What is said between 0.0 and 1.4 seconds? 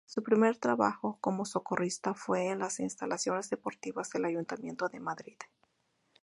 Su primer trabajo,